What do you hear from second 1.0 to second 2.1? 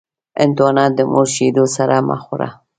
مور شیدو سره